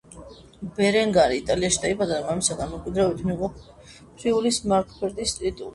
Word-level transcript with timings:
ბერენგარი 0.77 1.37
იტალიაში 1.41 1.79
დაიბადა 1.83 2.15
და 2.17 2.25
მამისგან 2.31 2.73
მემკვიდრეობით 2.75 3.25
მიიღო 3.29 3.53
ფრიულის 3.61 4.65
მარკგრაფის 4.75 5.41
ტიტული. 5.41 5.69